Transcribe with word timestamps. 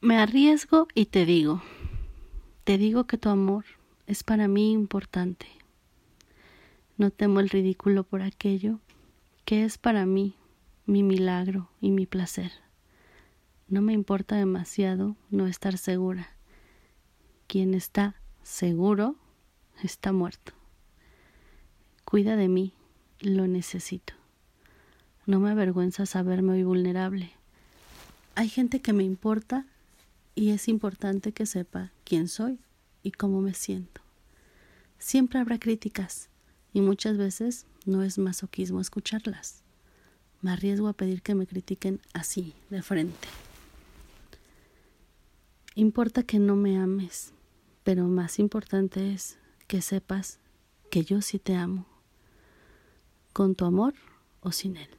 Me 0.00 0.16
arriesgo 0.16 0.86
y 0.94 1.06
te 1.06 1.26
digo, 1.26 1.60
te 2.62 2.78
digo 2.78 3.08
que 3.08 3.18
tu 3.18 3.30
amor 3.30 3.64
es 4.06 4.22
para 4.22 4.46
mí 4.46 4.70
importante. 4.70 5.48
No 6.96 7.10
temo 7.10 7.40
el 7.40 7.48
ridículo 7.48 8.04
por 8.04 8.22
aquello 8.22 8.78
que 9.44 9.64
es 9.64 9.76
para 9.76 10.06
mí 10.06 10.36
mi 10.86 11.02
milagro 11.02 11.68
y 11.80 11.90
mi 11.90 12.06
placer. 12.06 12.52
No 13.66 13.82
me 13.82 13.92
importa 13.92 14.36
demasiado 14.36 15.16
no 15.30 15.48
estar 15.48 15.76
segura. 15.78 16.28
Quien 17.48 17.74
está 17.74 18.14
seguro 18.44 19.16
está 19.82 20.12
muerto. 20.12 20.52
Cuida 22.04 22.36
de 22.36 22.46
mí, 22.46 22.72
lo 23.18 23.48
necesito. 23.48 24.14
No 25.26 25.40
me 25.40 25.50
avergüenza 25.50 26.06
saberme 26.06 26.52
hoy 26.52 26.62
vulnerable. 26.62 27.32
Hay 28.36 28.48
gente 28.48 28.80
que 28.80 28.92
me 28.92 29.02
importa 29.02 29.66
y 30.38 30.50
es 30.50 30.68
importante 30.68 31.32
que 31.32 31.46
sepa 31.46 31.90
quién 32.04 32.28
soy 32.28 32.60
y 33.02 33.10
cómo 33.10 33.40
me 33.40 33.54
siento. 33.54 34.02
Siempre 34.96 35.40
habrá 35.40 35.58
críticas 35.58 36.30
y 36.72 36.80
muchas 36.80 37.16
veces 37.16 37.66
no 37.86 38.04
es 38.04 38.18
masoquismo 38.18 38.80
escucharlas. 38.80 39.64
Me 40.40 40.52
arriesgo 40.52 40.86
a 40.86 40.92
pedir 40.92 41.22
que 41.22 41.34
me 41.34 41.48
critiquen 41.48 42.00
así, 42.12 42.54
de 42.70 42.82
frente. 42.82 43.26
Importa 45.74 46.22
que 46.22 46.38
no 46.38 46.54
me 46.54 46.78
ames, 46.78 47.32
pero 47.82 48.06
más 48.06 48.38
importante 48.38 49.12
es 49.12 49.38
que 49.66 49.82
sepas 49.82 50.38
que 50.88 51.02
yo 51.02 51.20
sí 51.20 51.40
te 51.40 51.56
amo, 51.56 51.84
con 53.32 53.56
tu 53.56 53.64
amor 53.64 53.94
o 54.38 54.52
sin 54.52 54.76
él. 54.76 54.90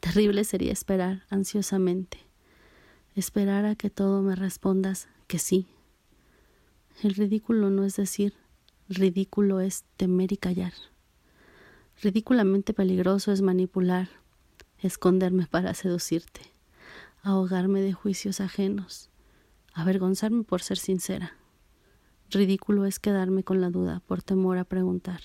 Terrible 0.00 0.44
sería 0.44 0.72
esperar 0.72 1.26
ansiosamente 1.28 2.29
esperar 3.20 3.66
a 3.66 3.76
que 3.76 3.90
todo 3.90 4.22
me 4.22 4.34
respondas 4.34 5.08
que 5.28 5.38
sí. 5.38 5.66
El 7.02 7.14
ridículo 7.14 7.70
no 7.70 7.84
es 7.84 7.96
decir, 7.96 8.34
ridículo 8.88 9.60
es 9.60 9.84
temer 9.96 10.32
y 10.32 10.36
callar. 10.36 10.72
Ridículamente 12.02 12.72
peligroso 12.72 13.30
es 13.30 13.42
manipular, 13.42 14.08
esconderme 14.78 15.46
para 15.46 15.74
seducirte, 15.74 16.40
ahogarme 17.22 17.82
de 17.82 17.92
juicios 17.92 18.40
ajenos, 18.40 19.10
avergonzarme 19.74 20.42
por 20.42 20.62
ser 20.62 20.78
sincera. 20.78 21.36
Ridículo 22.30 22.86
es 22.86 22.98
quedarme 22.98 23.44
con 23.44 23.60
la 23.60 23.68
duda 23.68 24.00
por 24.06 24.22
temor 24.22 24.56
a 24.56 24.64
preguntar. 24.64 25.20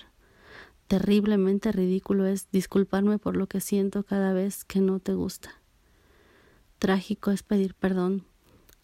Terriblemente 0.86 1.72
ridículo 1.72 2.26
es 2.26 2.50
disculparme 2.50 3.18
por 3.18 3.36
lo 3.36 3.46
que 3.46 3.60
siento 3.60 4.02
cada 4.02 4.34
vez 4.34 4.64
que 4.64 4.80
no 4.80 5.00
te 5.00 5.14
gusta. 5.14 5.62
Trágico 6.86 7.32
es 7.32 7.42
pedir 7.42 7.74
perdón 7.74 8.22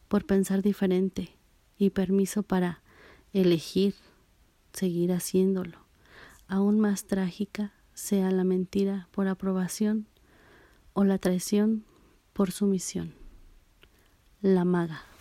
por 0.09 0.27
pensar 0.27 0.61
diferente 0.61 1.39
y 1.79 1.91
permiso 1.91 2.43
para 2.43 2.83
elegir 3.33 3.95
seguir 4.73 5.13
haciéndolo. 5.13 5.79
Aún 6.49 6.81
más 6.81 7.05
trágica 7.05 7.75
sea 7.95 8.33
la 8.33 8.43
mentira 8.43 9.07
por 9.13 9.29
aprobación 9.29 10.09
o 10.95 11.05
la 11.05 11.19
traición 11.19 11.85
por 12.33 12.51
sumisión. 12.51 13.15
La 14.41 14.65
maga. 14.65 15.12